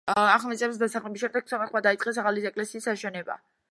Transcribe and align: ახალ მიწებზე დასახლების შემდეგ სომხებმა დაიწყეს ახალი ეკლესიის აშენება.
ახალ 0.11 0.45
მიწებზე 0.51 0.81
დასახლების 0.85 1.23
შემდეგ 1.27 1.53
სომხებმა 1.53 1.85
დაიწყეს 1.89 2.23
ახალი 2.25 2.51
ეკლესიის 2.55 2.95
აშენება. 2.97 3.43